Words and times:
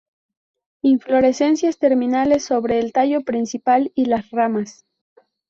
Inflorescencias 0.81 1.77
terminales 1.77 2.43
sobre 2.43 2.79
el 2.79 2.91
tallo 2.91 3.21
principal 3.21 3.91
y 3.93 4.05
las 4.05 4.31
ramas. 4.31 4.83